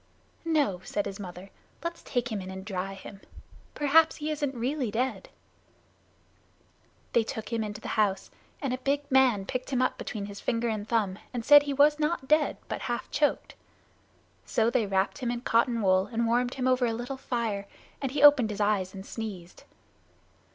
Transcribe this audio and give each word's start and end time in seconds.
"No," 0.45 0.81
said 0.83 1.05
his 1.05 1.19
mother, 1.19 1.51
"let's 1.83 2.01
take 2.01 2.31
him 2.31 2.41
in 2.41 2.49
and 2.49 2.65
dry 2.65 2.95
him. 2.95 3.21
Perhaps 3.75 4.15
he 4.15 4.31
isn't 4.31 4.55
really 4.59 4.89
dead." 4.89 5.29
They 7.13 7.23
took 7.23 7.53
him 7.53 7.63
into 7.63 7.81
the 7.81 7.89
house, 7.89 8.31
and 8.63 8.73
a 8.73 8.79
big 8.79 9.03
man 9.11 9.45
picked 9.45 9.69
him 9.69 9.79
up 9.79 9.99
between 9.99 10.25
his 10.25 10.39
finger 10.39 10.69
and 10.69 10.89
thumb 10.89 11.19
and 11.35 11.45
said 11.45 11.61
he 11.61 11.71
was 11.73 11.99
not 11.99 12.27
dead 12.27 12.57
but 12.67 12.81
half 12.89 13.11
choked. 13.11 13.53
So 14.43 14.71
they 14.71 14.87
wrapped 14.87 15.19
him 15.19 15.29
in 15.29 15.41
cotton 15.41 15.83
wool, 15.83 16.07
and 16.11 16.25
warmed 16.25 16.55
him 16.55 16.67
over 16.67 16.87
a 16.87 16.93
little 16.93 17.15
fire, 17.17 17.67
and 18.01 18.11
he 18.11 18.23
opened 18.23 18.49
his 18.49 18.59
eyes 18.59 18.95
and 18.95 19.05
sneezed. 19.05 19.65